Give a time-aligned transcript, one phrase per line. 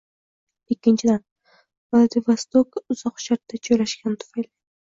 [0.75, 1.19] Ikkinchidan,
[1.97, 4.53] Vladivostok Uzoq Sharqda joylashgani tufayli